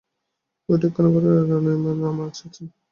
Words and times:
বৈঠকখানা-ঘরে 0.69 1.29
রানীমা 1.41 2.25
আছেন। 2.27 2.65